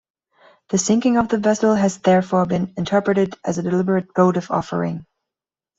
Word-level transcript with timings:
The 0.69 0.79
sinking 0.79 1.17
of 1.17 1.27
the 1.29 1.37
vessel 1.37 1.75
has 1.75 1.99
therefore 1.99 2.47
been 2.47 2.73
interpreted 2.75 3.35
as 3.45 3.59
a 3.59 3.61
deliberate 3.61 4.07
votive 4.15 4.49
offering. 4.49 5.05